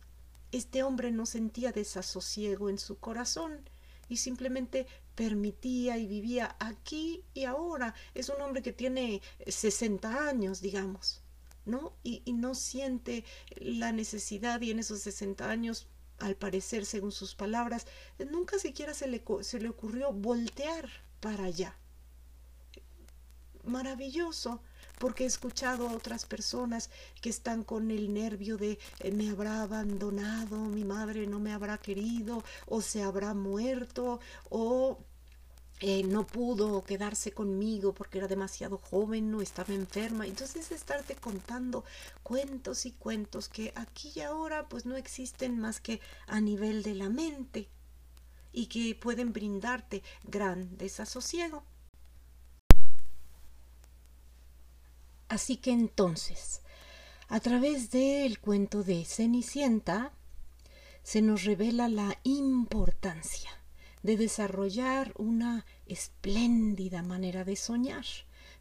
Este 0.52 0.82
hombre 0.82 1.12
no 1.12 1.26
sentía 1.26 1.72
desasosiego 1.72 2.70
en 2.70 2.80
su 2.80 2.98
corazón 2.98 3.70
y 4.10 4.18
simplemente 4.18 4.88
permitía 5.18 5.98
y 5.98 6.06
vivía 6.06 6.56
aquí 6.60 7.24
y 7.34 7.46
ahora. 7.46 7.96
Es 8.14 8.30
un 8.30 8.40
hombre 8.40 8.62
que 8.62 8.72
tiene 8.72 9.22
60 9.48 10.30
años, 10.30 10.62
digamos, 10.62 11.24
¿no? 11.66 11.94
Y, 12.04 12.22
no 12.34 12.54
siente 12.54 13.26
la 13.56 13.92
necesidad 13.92 14.62
y 14.62 14.70
en 14.70 14.78
esos 14.80 15.00
60 15.02 15.50
años, 15.50 15.88
al 16.20 16.36
parecer, 16.36 16.86
según 16.86 17.12
sus 17.12 17.34
palabras, 17.34 17.88
nunca 18.32 18.60
siquiera 18.60 18.94
se 18.94 19.08
le, 19.08 19.24
se 19.42 19.60
le 19.60 19.70
ocurrió 19.70 20.14
voltear 20.14 20.88
para 21.20 21.46
allá. 21.46 21.76
Maravilloso 23.64 24.62
porque 25.00 25.24
he 25.24 25.28
escuchado 25.28 25.88
a 25.88 25.94
otras 25.94 26.26
personas 26.26 26.90
que 27.22 27.30
están 27.30 27.64
con 27.64 27.92
el 27.92 28.14
nervio 28.14 28.58
de 28.58 28.80
eh, 29.00 29.12
me 29.12 29.30
habrá 29.30 29.62
abandonado, 29.64 30.58
mi 30.58 30.84
madre 30.84 31.28
no 31.28 31.40
me 31.40 31.54
habrá 31.54 31.78
querido, 31.78 32.44
o 32.66 32.82
se 32.82 33.04
habrá 33.04 33.34
muerto, 33.34 34.20
o 34.50 35.00
eh, 35.80 36.02
no 36.04 36.26
pudo 36.26 36.84
quedarse 36.84 37.34
conmigo 37.34 37.94
porque 37.94 38.18
era 38.18 38.28
demasiado 38.28 38.80
joven, 38.80 39.30
no 39.30 39.42
estaba 39.42 39.74
enferma. 39.76 40.26
Entonces 40.26 40.72
estarte 40.72 41.16
contando 41.16 41.84
cuentos 42.24 42.86
y 42.88 42.92
cuentos 42.94 43.48
que 43.48 43.72
aquí 43.76 44.12
y 44.16 44.22
ahora 44.22 44.68
pues 44.70 44.86
no 44.88 44.96
existen 44.96 45.60
más 45.60 45.80
que 45.80 46.02
a 46.26 46.42
nivel 46.42 46.82
de 46.82 46.96
la 46.96 47.10
mente 47.10 47.70
y 48.52 48.66
que 48.68 48.96
pueden 48.96 49.34
brindarte 49.34 50.02
gran 50.24 50.78
desasosiego. 50.78 51.64
Así 55.30 55.58
que 55.58 55.72
entonces, 55.72 56.62
a 57.28 57.40
través 57.40 57.92
del 57.92 58.40
cuento 58.40 58.82
de 58.82 59.06
Cenicienta, 59.06 60.14
se 61.04 61.22
nos 61.22 61.44
revela 61.44 61.88
la 61.90 62.18
importancia 62.24 63.57
de 64.08 64.16
desarrollar 64.16 65.12
una 65.18 65.66
espléndida 65.86 67.04
manera 67.04 67.44
de 67.44 67.58
soñar, 67.58 68.06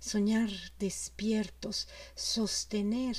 soñar 0.00 0.50
despiertos, 0.81 1.87
sostener 2.17 3.17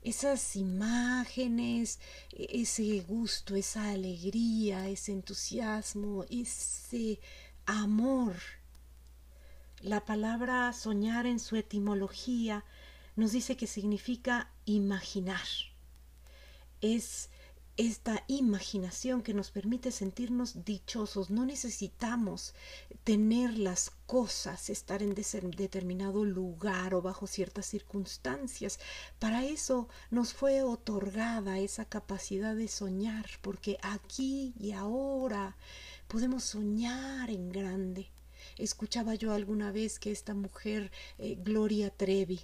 esas 0.00 0.56
imágenes, 0.56 2.00
ese 2.32 3.00
gusto, 3.00 3.54
esa 3.54 3.90
alegría, 3.90 4.88
ese 4.88 5.12
entusiasmo, 5.12 6.24
ese 6.30 7.20
amor. 7.66 8.36
La 9.82 10.06
palabra 10.06 10.72
soñar 10.72 11.26
en 11.26 11.38
su 11.38 11.54
etimología 11.56 12.64
nos 13.14 13.32
dice 13.32 13.58
que 13.58 13.66
significa 13.66 14.50
imaginar. 14.64 15.46
Es 16.80 17.28
esta 17.78 18.24
imaginación 18.26 19.22
que 19.22 19.32
nos 19.32 19.52
permite 19.52 19.92
sentirnos 19.92 20.64
dichosos. 20.64 21.30
No 21.30 21.46
necesitamos 21.46 22.52
tener 23.04 23.56
las 23.56 23.90
cosas, 24.06 24.68
estar 24.68 25.00
en 25.00 25.14
determinado 25.14 26.24
lugar 26.24 26.92
o 26.92 27.02
bajo 27.02 27.28
ciertas 27.28 27.66
circunstancias. 27.66 28.80
Para 29.20 29.44
eso 29.44 29.88
nos 30.10 30.34
fue 30.34 30.62
otorgada 30.64 31.60
esa 31.60 31.84
capacidad 31.84 32.56
de 32.56 32.66
soñar, 32.66 33.26
porque 33.42 33.78
aquí 33.80 34.54
y 34.58 34.72
ahora 34.72 35.56
podemos 36.08 36.42
soñar 36.42 37.30
en 37.30 37.52
grande. 37.52 38.08
Escuchaba 38.56 39.14
yo 39.14 39.32
alguna 39.32 39.70
vez 39.70 40.00
que 40.00 40.10
esta 40.10 40.34
mujer, 40.34 40.90
eh, 41.18 41.36
Gloria 41.40 41.90
Trevi, 41.90 42.40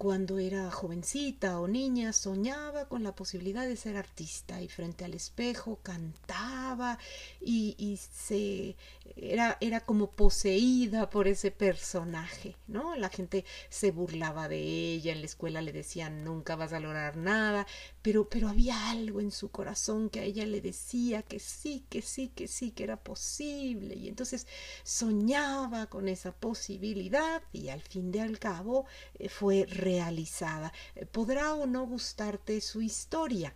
cuando 0.00 0.38
era 0.38 0.70
jovencita 0.70 1.60
o 1.60 1.68
niña 1.68 2.14
soñaba 2.14 2.86
con 2.86 3.02
la 3.02 3.14
posibilidad 3.14 3.66
de 3.66 3.76
ser 3.76 3.98
artista 3.98 4.62
y 4.62 4.66
frente 4.66 5.04
al 5.04 5.12
espejo 5.12 5.78
cantaba 5.82 6.98
y, 7.38 7.74
y 7.76 7.98
se 7.98 8.76
era, 9.16 9.58
era 9.60 9.80
como 9.80 10.10
poseída 10.12 11.10
por 11.10 11.28
ese 11.28 11.50
personaje, 11.50 12.56
¿no? 12.66 12.96
La 12.96 13.10
gente 13.10 13.44
se 13.68 13.90
burlaba 13.90 14.48
de 14.48 14.58
ella, 14.58 15.12
en 15.12 15.20
la 15.20 15.26
escuela 15.26 15.60
le 15.60 15.72
decían 15.72 16.24
nunca 16.24 16.56
vas 16.56 16.72
a 16.72 16.80
lograr 16.80 17.18
nada, 17.18 17.66
pero, 18.00 18.26
pero 18.30 18.48
había 18.48 18.88
algo 18.88 19.20
en 19.20 19.30
su 19.30 19.50
corazón 19.50 20.08
que 20.08 20.20
a 20.20 20.24
ella 20.24 20.46
le 20.46 20.62
decía 20.62 21.22
que 21.22 21.38
sí, 21.40 21.84
que 21.90 22.00
sí, 22.00 22.28
que 22.28 22.48
sí, 22.48 22.70
que 22.70 22.84
era 22.84 22.96
posible, 22.96 23.96
y 23.96 24.08
entonces 24.08 24.46
soñaba 24.82 25.88
con 25.88 26.08
esa 26.08 26.32
posibilidad 26.32 27.42
y 27.52 27.68
al 27.68 27.82
fin 27.82 28.10
de 28.12 28.22
al 28.22 28.38
cabo 28.38 28.86
eh, 29.18 29.28
fue 29.28 29.66
realizada. 29.90 30.72
Eh, 30.94 31.06
podrá 31.06 31.54
o 31.54 31.66
no 31.66 31.86
gustarte 31.86 32.60
su 32.60 32.80
historia, 32.80 33.54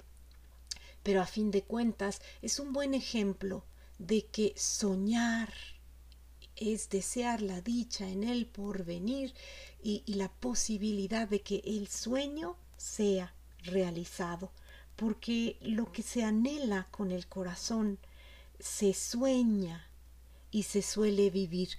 pero 1.02 1.20
a 1.20 1.26
fin 1.26 1.50
de 1.50 1.62
cuentas 1.62 2.20
es 2.42 2.58
un 2.58 2.72
buen 2.72 2.94
ejemplo 2.94 3.64
de 3.98 4.26
que 4.34 4.54
soñar 4.56 5.52
es 6.56 6.88
desear 6.88 7.42
la 7.42 7.60
dicha 7.60 8.08
en 8.08 8.24
el 8.24 8.46
porvenir 8.46 9.34
y, 9.82 10.02
y 10.06 10.14
la 10.14 10.28
posibilidad 10.28 11.28
de 11.28 11.40
que 11.40 11.62
el 11.64 11.88
sueño 11.88 12.56
sea 12.76 13.34
realizado, 13.62 14.50
porque 14.96 15.56
lo 15.60 15.90
que 15.92 16.02
se 16.02 16.22
anhela 16.22 16.88
con 16.90 17.10
el 17.10 17.26
corazón 17.26 17.98
se 18.60 18.94
sueña 18.94 19.88
y 20.54 20.62
se 20.62 20.82
suele 20.82 21.30
vivir. 21.30 21.70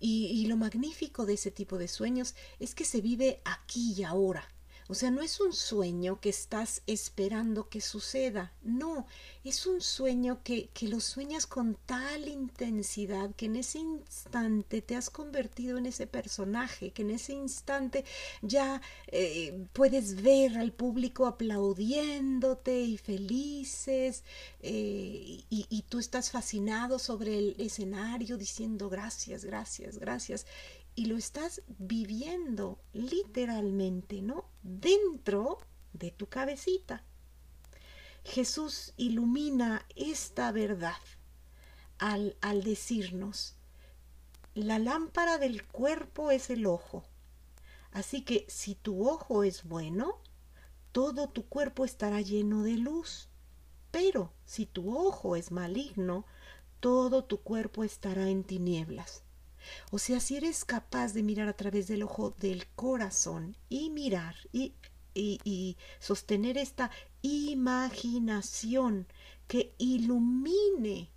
Y, 0.00 0.46
lo 0.48 0.56
magnífico 0.56 1.24
de 1.24 1.34
ese 1.34 1.52
tipo 1.52 1.78
de 1.78 1.86
sueños 1.86 2.34
es 2.58 2.74
que 2.74 2.84
se 2.84 3.00
vive 3.00 3.40
aquí 3.44 3.94
y 3.96 4.02
ahora. 4.02 4.53
O 4.88 4.94
sea, 4.94 5.10
no 5.10 5.22
es 5.22 5.40
un 5.40 5.52
sueño 5.54 6.20
que 6.20 6.28
estás 6.28 6.82
esperando 6.86 7.68
que 7.70 7.80
suceda, 7.80 8.52
no, 8.62 9.06
es 9.42 9.66
un 9.66 9.80
sueño 9.80 10.42
que, 10.44 10.68
que 10.74 10.88
lo 10.88 11.00
sueñas 11.00 11.46
con 11.46 11.76
tal 11.86 12.28
intensidad 12.28 13.34
que 13.34 13.46
en 13.46 13.56
ese 13.56 13.78
instante 13.78 14.82
te 14.82 14.94
has 14.94 15.08
convertido 15.08 15.78
en 15.78 15.86
ese 15.86 16.06
personaje, 16.06 16.90
que 16.90 17.02
en 17.02 17.10
ese 17.10 17.32
instante 17.32 18.04
ya 18.42 18.82
eh, 19.08 19.66
puedes 19.72 20.22
ver 20.22 20.58
al 20.58 20.72
público 20.72 21.26
aplaudiéndote 21.26 22.82
y 22.82 22.98
felices 22.98 24.22
eh, 24.60 25.44
y, 25.48 25.66
y 25.68 25.82
tú 25.88 25.98
estás 25.98 26.30
fascinado 26.30 26.98
sobre 26.98 27.38
el 27.38 27.56
escenario 27.58 28.36
diciendo 28.36 28.90
gracias, 28.90 29.46
gracias, 29.46 29.98
gracias 29.98 30.46
y 30.94 31.06
lo 31.06 31.16
estás 31.16 31.62
viviendo 31.78 32.78
literalmente, 32.92 34.22
¿no? 34.22 34.44
Dentro 34.62 35.58
de 35.92 36.10
tu 36.10 36.28
cabecita. 36.28 37.02
Jesús 38.24 38.94
ilumina 38.96 39.84
esta 39.96 40.52
verdad 40.52 40.96
al, 41.98 42.36
al 42.40 42.62
decirnos, 42.62 43.54
la 44.54 44.78
lámpara 44.78 45.38
del 45.38 45.66
cuerpo 45.66 46.30
es 46.30 46.48
el 46.48 46.66
ojo. 46.66 47.04
Así 47.90 48.22
que 48.22 48.46
si 48.48 48.76
tu 48.76 49.08
ojo 49.08 49.42
es 49.42 49.64
bueno, 49.64 50.20
todo 50.92 51.28
tu 51.28 51.46
cuerpo 51.48 51.84
estará 51.84 52.20
lleno 52.20 52.62
de 52.62 52.76
luz. 52.76 53.28
Pero 53.90 54.32
si 54.44 54.64
tu 54.64 54.96
ojo 54.96 55.34
es 55.34 55.50
maligno, 55.50 56.24
todo 56.78 57.24
tu 57.24 57.40
cuerpo 57.40 57.82
estará 57.82 58.28
en 58.28 58.44
tinieblas. 58.44 59.23
O 59.90 59.98
sea, 59.98 60.20
si 60.20 60.36
eres 60.36 60.64
capaz 60.64 61.12
de 61.12 61.22
mirar 61.22 61.48
a 61.48 61.56
través 61.56 61.86
del 61.88 62.02
ojo 62.02 62.34
del 62.38 62.66
corazón 62.74 63.56
y 63.68 63.90
mirar 63.90 64.34
y, 64.52 64.74
y, 65.14 65.76
sostener 66.00 66.58
esta 66.58 66.90
imaginación 67.22 69.06
que 69.46 69.74
ilumine 69.78 71.10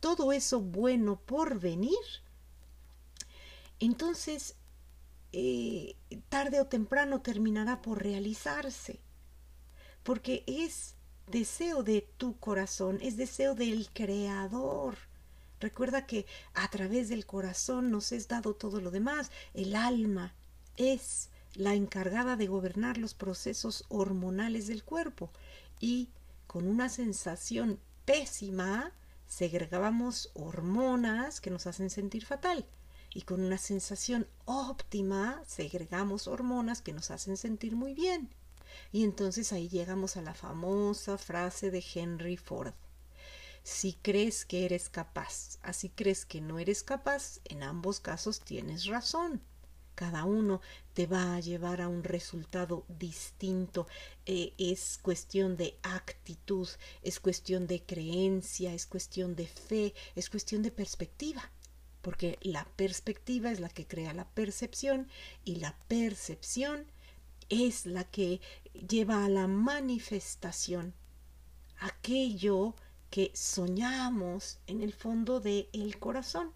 todo 0.00 0.32
eso 0.32 0.60
bueno 0.60 1.20
por 1.20 1.58
venir, 1.58 1.98
entonces 3.80 4.56
eh, 5.32 5.96
tarde 6.28 6.60
o 6.60 6.66
temprano 6.66 7.22
terminará 7.22 7.82
por 7.82 8.02
realizarse, 8.02 9.00
porque 10.02 10.44
es 10.46 10.94
deseo 11.26 11.82
de 11.82 12.08
tu 12.16 12.38
corazón, 12.38 12.98
es 13.02 13.16
deseo 13.16 13.54
del 13.54 13.88
Creador. 13.92 14.96
Recuerda 15.60 16.06
que 16.06 16.26
a 16.54 16.68
través 16.68 17.08
del 17.08 17.26
corazón 17.26 17.90
nos 17.90 18.12
es 18.12 18.28
dado 18.28 18.54
todo 18.54 18.80
lo 18.80 18.90
demás. 18.90 19.30
El 19.54 19.74
alma 19.74 20.34
es 20.76 21.30
la 21.54 21.74
encargada 21.74 22.36
de 22.36 22.46
gobernar 22.46 22.98
los 22.98 23.14
procesos 23.14 23.84
hormonales 23.88 24.66
del 24.66 24.84
cuerpo 24.84 25.30
y 25.80 26.10
con 26.46 26.68
una 26.68 26.88
sensación 26.88 27.80
pésima 28.04 28.92
segregamos 29.26 30.30
hormonas 30.34 31.40
que 31.40 31.50
nos 31.50 31.66
hacen 31.66 31.90
sentir 31.90 32.24
fatal 32.24 32.66
y 33.12 33.22
con 33.22 33.42
una 33.42 33.56
sensación 33.56 34.26
óptima 34.44 35.42
segregamos 35.46 36.28
hormonas 36.28 36.82
que 36.82 36.92
nos 36.92 37.10
hacen 37.10 37.38
sentir 37.38 37.74
muy 37.74 37.94
bien. 37.94 38.28
Y 38.92 39.04
entonces 39.04 39.52
ahí 39.52 39.68
llegamos 39.68 40.18
a 40.18 40.22
la 40.22 40.34
famosa 40.34 41.16
frase 41.16 41.70
de 41.70 41.82
Henry 41.94 42.36
Ford. 42.36 42.74
Si 43.66 43.94
crees 43.94 44.44
que 44.44 44.64
eres 44.64 44.88
capaz, 44.88 45.58
así 45.60 45.88
crees 45.88 46.24
que 46.24 46.40
no 46.40 46.60
eres 46.60 46.84
capaz, 46.84 47.40
en 47.46 47.64
ambos 47.64 47.98
casos 47.98 48.38
tienes 48.38 48.86
razón. 48.86 49.42
Cada 49.96 50.24
uno 50.24 50.60
te 50.94 51.08
va 51.08 51.34
a 51.34 51.40
llevar 51.40 51.80
a 51.80 51.88
un 51.88 52.04
resultado 52.04 52.84
distinto. 52.88 53.88
Eh, 54.24 54.54
es 54.56 55.00
cuestión 55.02 55.56
de 55.56 55.76
actitud, 55.82 56.68
es 57.02 57.18
cuestión 57.18 57.66
de 57.66 57.82
creencia, 57.82 58.72
es 58.72 58.86
cuestión 58.86 59.34
de 59.34 59.48
fe, 59.48 59.94
es 60.14 60.30
cuestión 60.30 60.62
de 60.62 60.70
perspectiva. 60.70 61.50
Porque 62.02 62.38
la 62.42 62.64
perspectiva 62.76 63.50
es 63.50 63.58
la 63.58 63.68
que 63.68 63.84
crea 63.84 64.14
la 64.14 64.28
percepción 64.28 65.08
y 65.44 65.56
la 65.56 65.76
percepción 65.88 66.86
es 67.48 67.84
la 67.84 68.04
que 68.04 68.40
lleva 68.88 69.24
a 69.24 69.28
la 69.28 69.48
manifestación 69.48 70.94
aquello 71.78 72.74
que 73.10 73.30
soñamos 73.34 74.58
en 74.66 74.82
el 74.82 74.92
fondo 74.92 75.40
del 75.40 75.68
el 75.72 75.98
corazón. 75.98 76.52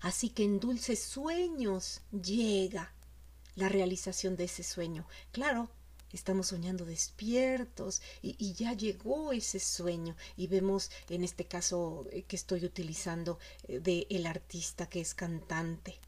Así 0.00 0.30
que 0.30 0.44
en 0.44 0.60
dulces 0.60 1.02
sueños 1.02 2.00
llega 2.10 2.92
la 3.54 3.68
realización 3.68 4.36
de 4.36 4.44
ese 4.44 4.62
sueño. 4.62 5.06
Claro, 5.30 5.70
estamos 6.12 6.48
soñando 6.48 6.84
despiertos 6.84 8.02
y, 8.20 8.36
y, 8.38 8.52
ya 8.54 8.72
llegó 8.74 9.32
ese 9.32 9.60
sueño 9.60 10.16
y 10.36 10.46
vemos 10.46 10.90
en 11.08 11.24
este 11.24 11.46
caso 11.46 12.06
eh, 12.10 12.22
que 12.22 12.36
estoy 12.36 12.64
utilizando 12.64 13.38
eh, 13.68 13.80
de 13.80 14.06
el 14.10 14.26
artista 14.26 14.88
que 14.88 15.00
es 15.00 15.14
cantante 15.14 15.98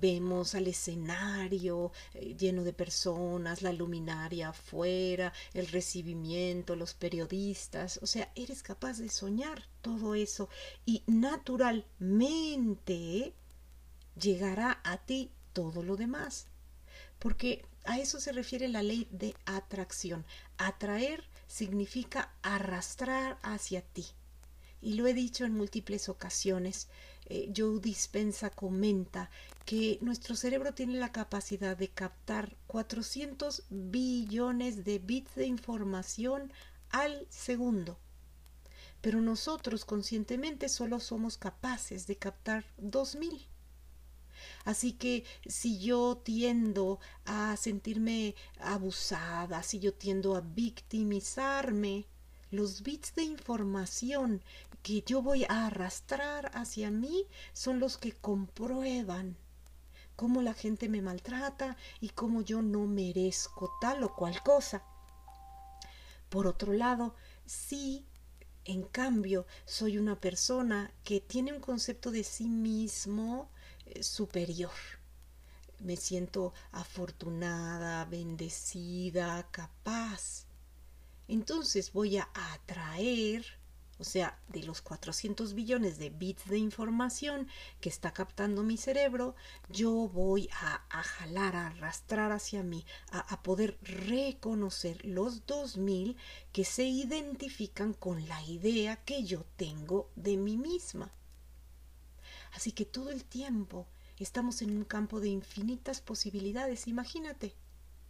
Vemos 0.00 0.54
al 0.54 0.66
escenario 0.66 1.92
eh, 2.14 2.34
lleno 2.36 2.64
de 2.64 2.72
personas, 2.72 3.62
la 3.62 3.72
luminaria 3.72 4.50
afuera, 4.50 5.32
el 5.52 5.68
recibimiento, 5.68 6.76
los 6.76 6.94
periodistas. 6.94 7.98
O 8.02 8.06
sea, 8.06 8.30
eres 8.34 8.62
capaz 8.62 8.98
de 8.98 9.08
soñar 9.08 9.68
todo 9.82 10.14
eso 10.14 10.48
y 10.84 11.02
naturalmente 11.06 13.34
llegará 14.20 14.80
a 14.84 14.98
ti 14.98 15.30
todo 15.52 15.82
lo 15.82 15.96
demás. 15.96 16.46
Porque 17.18 17.64
a 17.84 17.98
eso 17.98 18.20
se 18.20 18.32
refiere 18.32 18.68
la 18.68 18.82
ley 18.82 19.08
de 19.10 19.34
atracción. 19.46 20.24
Atraer 20.58 21.24
significa 21.46 22.32
arrastrar 22.42 23.38
hacia 23.42 23.82
ti. 23.82 24.06
Y 24.80 24.94
lo 24.94 25.06
he 25.06 25.14
dicho 25.14 25.44
en 25.44 25.54
múltiples 25.54 26.08
ocasiones. 26.08 26.88
Eh, 27.26 27.52
Joe 27.56 27.80
Dispensa 27.80 28.50
comenta 28.50 29.30
que 29.64 29.98
nuestro 30.02 30.36
cerebro 30.36 30.74
tiene 30.74 30.94
la 30.94 31.12
capacidad 31.12 31.76
de 31.76 31.88
captar 31.88 32.56
400 32.66 33.64
billones 33.70 34.84
de 34.84 34.98
bits 34.98 35.34
de 35.34 35.46
información 35.46 36.52
al 36.90 37.26
segundo. 37.30 37.98
Pero 39.00 39.20
nosotros 39.20 39.84
conscientemente 39.84 40.68
solo 40.68 41.00
somos 41.00 41.38
capaces 41.38 42.06
de 42.06 42.16
captar 42.16 42.64
2000. 42.78 43.48
Así 44.64 44.92
que 44.92 45.24
si 45.46 45.78
yo 45.78 46.18
tiendo 46.22 47.00
a 47.24 47.56
sentirme 47.56 48.34
abusada, 48.58 49.62
si 49.62 49.78
yo 49.78 49.94
tiendo 49.94 50.36
a 50.36 50.40
victimizarme, 50.40 52.06
los 52.54 52.82
bits 52.82 53.14
de 53.14 53.22
información 53.24 54.42
que 54.82 55.02
yo 55.02 55.22
voy 55.22 55.44
a 55.44 55.66
arrastrar 55.66 56.50
hacia 56.54 56.90
mí 56.90 57.26
son 57.52 57.80
los 57.80 57.98
que 57.98 58.12
comprueban 58.12 59.36
cómo 60.16 60.42
la 60.42 60.54
gente 60.54 60.88
me 60.88 61.02
maltrata 61.02 61.76
y 62.00 62.10
cómo 62.10 62.42
yo 62.42 62.62
no 62.62 62.86
merezco 62.86 63.72
tal 63.80 64.04
o 64.04 64.14
cual 64.14 64.42
cosa. 64.42 64.84
Por 66.28 66.46
otro 66.46 66.72
lado, 66.72 67.14
sí, 67.46 68.06
en 68.64 68.82
cambio, 68.82 69.46
soy 69.66 69.98
una 69.98 70.20
persona 70.20 70.92
que 71.04 71.20
tiene 71.20 71.52
un 71.52 71.60
concepto 71.60 72.10
de 72.10 72.24
sí 72.24 72.48
mismo 72.48 73.50
eh, 73.86 74.02
superior. 74.02 74.72
Me 75.80 75.96
siento 75.96 76.54
afortunada, 76.72 78.04
bendecida, 78.06 79.46
capaz. 79.50 80.43
Entonces 81.28 81.92
voy 81.92 82.18
a 82.18 82.28
atraer 82.34 83.44
o 83.98 84.04
sea, 84.04 84.38
de 84.48 84.62
los 84.64 84.82
400 84.82 85.54
billones 85.54 85.98
de 85.98 86.10
bits 86.10 86.46
de 86.48 86.58
información 86.58 87.48
que 87.80 87.88
está 87.88 88.12
captando 88.12 88.62
mi 88.62 88.76
cerebro, 88.76 89.36
yo 89.68 89.92
voy 90.08 90.48
a, 90.60 90.84
jalar, 91.02 91.54
a 91.54 91.68
arrastrar 91.68 92.32
hacia 92.32 92.62
mí, 92.62 92.84
a, 93.12 93.20
a 93.20 93.42
poder 93.42 93.78
reconocer 93.82 95.04
los 95.04 95.46
2000 95.46 96.16
que 96.52 96.64
se 96.64 96.84
identifican 96.84 97.92
con 97.92 98.26
la 98.26 98.42
idea 98.42 98.96
que 98.96 99.22
yo 99.22 99.44
tengo 99.56 100.10
de 100.16 100.36
mí 100.36 100.56
misma. 100.56 101.12
Así 102.52 102.72
que 102.72 102.84
todo 102.84 103.10
el 103.10 103.24
tiempo 103.24 103.86
estamos 104.18 104.60
en 104.62 104.76
un 104.76 104.84
campo 104.84 105.20
de 105.20 105.28
infinitas 105.28 106.00
posibilidades, 106.00 106.88
imagínate. 106.88 107.54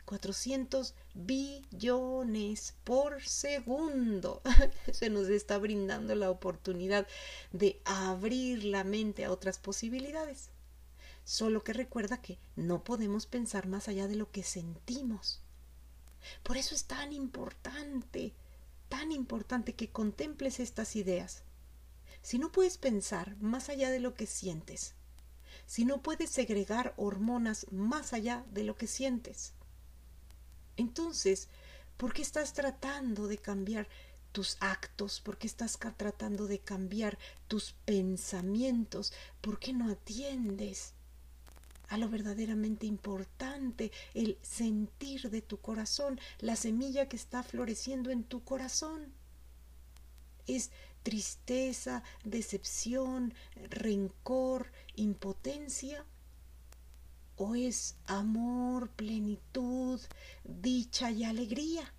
400 0.04 0.94
billones 1.14 2.74
por 2.84 3.22
segundo. 3.22 4.42
Se 4.92 5.10
nos 5.10 5.28
está 5.28 5.58
brindando 5.58 6.14
la 6.14 6.30
oportunidad 6.30 7.06
de 7.52 7.80
abrir 7.84 8.64
la 8.64 8.84
mente 8.84 9.24
a 9.24 9.32
otras 9.32 9.58
posibilidades. 9.58 10.50
Solo 11.24 11.64
que 11.64 11.72
recuerda 11.72 12.20
que 12.20 12.38
no 12.54 12.84
podemos 12.84 13.26
pensar 13.26 13.66
más 13.66 13.88
allá 13.88 14.06
de 14.06 14.16
lo 14.16 14.30
que 14.30 14.42
sentimos. 14.42 15.40
Por 16.42 16.56
eso 16.56 16.74
es 16.74 16.84
tan 16.84 17.12
importante, 17.12 18.34
tan 18.88 19.12
importante 19.12 19.74
que 19.74 19.90
contemples 19.90 20.60
estas 20.60 20.96
ideas. 20.96 21.42
Si 22.22 22.38
no 22.38 22.52
puedes 22.52 22.78
pensar 22.78 23.36
más 23.40 23.68
allá 23.68 23.90
de 23.90 24.00
lo 24.00 24.14
que 24.14 24.26
sientes, 24.26 24.94
si 25.66 25.84
no 25.84 26.02
puedes 26.02 26.30
segregar 26.30 26.94
hormonas 26.96 27.66
más 27.70 28.12
allá 28.12 28.44
de 28.52 28.64
lo 28.64 28.76
que 28.76 28.86
sientes, 28.86 29.54
entonces, 30.76 31.48
¿por 31.96 32.12
qué 32.12 32.22
estás 32.22 32.52
tratando 32.52 33.28
de 33.28 33.38
cambiar 33.38 33.88
tus 34.32 34.56
actos? 34.60 35.20
¿Por 35.20 35.38
qué 35.38 35.46
estás 35.46 35.78
tratando 35.96 36.46
de 36.46 36.58
cambiar 36.58 37.18
tus 37.46 37.72
pensamientos? 37.84 39.12
¿Por 39.40 39.58
qué 39.60 39.72
no 39.72 39.90
atiendes 39.90 40.92
a 41.88 41.98
lo 41.98 42.08
verdaderamente 42.08 42.86
importante, 42.86 43.92
el 44.14 44.38
sentir 44.42 45.30
de 45.30 45.42
tu 45.42 45.58
corazón, 45.60 46.18
la 46.40 46.56
semilla 46.56 47.08
que 47.08 47.16
está 47.16 47.42
floreciendo 47.42 48.10
en 48.10 48.24
tu 48.24 48.42
corazón? 48.42 49.12
Es 50.46 50.70
tristeza, 51.04 52.02
decepción, 52.24 53.34
rencor, 53.70 54.72
impotencia 54.96 56.04
o 57.36 57.54
es 57.54 57.96
amor, 58.06 58.90
plenitud, 58.90 60.00
dicha 60.44 61.10
y 61.10 61.24
alegría. 61.24 61.92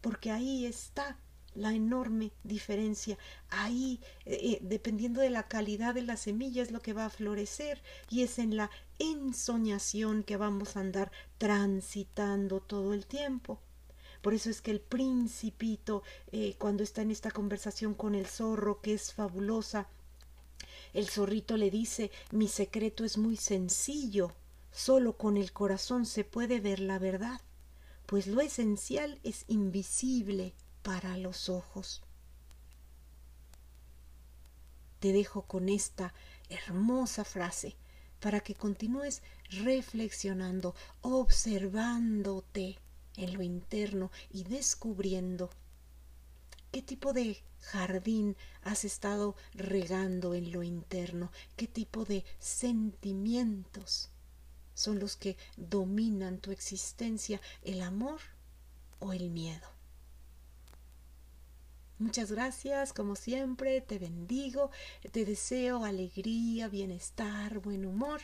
Porque 0.00 0.30
ahí 0.30 0.66
está 0.66 1.18
la 1.54 1.72
enorme 1.72 2.32
diferencia. 2.44 3.18
Ahí, 3.50 4.00
eh, 4.24 4.38
eh, 4.42 4.58
dependiendo 4.62 5.20
de 5.20 5.30
la 5.30 5.48
calidad 5.48 5.94
de 5.94 6.02
la 6.02 6.16
semilla, 6.16 6.62
es 6.62 6.70
lo 6.70 6.80
que 6.80 6.92
va 6.92 7.06
a 7.06 7.10
florecer 7.10 7.82
y 8.10 8.22
es 8.22 8.38
en 8.38 8.56
la 8.56 8.70
ensoñación 8.98 10.22
que 10.22 10.36
vamos 10.36 10.76
a 10.76 10.80
andar 10.80 11.12
transitando 11.38 12.60
todo 12.60 12.94
el 12.94 13.06
tiempo. 13.06 13.60
Por 14.22 14.34
eso 14.34 14.50
es 14.50 14.60
que 14.60 14.70
el 14.70 14.80
principito, 14.80 16.04
eh, 16.30 16.54
cuando 16.58 16.84
está 16.84 17.02
en 17.02 17.10
esta 17.10 17.32
conversación 17.32 17.94
con 17.94 18.14
el 18.14 18.26
zorro, 18.26 18.80
que 18.80 18.94
es 18.94 19.12
fabulosa, 19.12 19.88
el 20.92 21.08
zorrito 21.08 21.56
le 21.56 21.70
dice 21.70 22.10
mi 22.30 22.48
secreto 22.48 23.04
es 23.04 23.18
muy 23.18 23.36
sencillo, 23.36 24.32
solo 24.70 25.16
con 25.16 25.36
el 25.36 25.52
corazón 25.52 26.06
se 26.06 26.24
puede 26.24 26.60
ver 26.60 26.80
la 26.80 26.98
verdad, 26.98 27.40
pues 28.06 28.26
lo 28.26 28.40
esencial 28.40 29.18
es 29.22 29.44
invisible 29.48 30.54
para 30.82 31.16
los 31.16 31.48
ojos. 31.48 32.02
Te 35.00 35.12
dejo 35.12 35.42
con 35.42 35.68
esta 35.68 36.14
hermosa 36.48 37.24
frase 37.24 37.76
para 38.20 38.40
que 38.40 38.54
continúes 38.54 39.22
reflexionando, 39.50 40.74
observándote 41.00 42.78
en 43.16 43.34
lo 43.34 43.42
interno 43.42 44.10
y 44.30 44.44
descubriendo 44.44 45.50
¿Qué 46.72 46.80
tipo 46.80 47.12
de 47.12 47.36
jardín 47.60 48.34
has 48.62 48.86
estado 48.86 49.36
regando 49.52 50.32
en 50.32 50.52
lo 50.52 50.62
interno? 50.62 51.30
¿Qué 51.54 51.66
tipo 51.66 52.06
de 52.06 52.24
sentimientos 52.38 54.08
son 54.72 54.98
los 54.98 55.16
que 55.16 55.36
dominan 55.58 56.38
tu 56.38 56.50
existencia? 56.50 57.42
¿El 57.62 57.82
amor 57.82 58.20
o 59.00 59.12
el 59.12 59.28
miedo? 59.28 59.68
Muchas 61.98 62.32
gracias, 62.32 62.94
como 62.94 63.16
siempre, 63.16 63.82
te 63.82 63.98
bendigo, 63.98 64.70
te 65.12 65.26
deseo 65.26 65.84
alegría, 65.84 66.68
bienestar, 66.68 67.58
buen 67.58 67.84
humor 67.84 68.22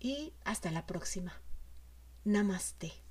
y 0.00 0.32
hasta 0.44 0.70
la 0.70 0.86
próxima. 0.86 1.34
Namaste. 2.24 3.05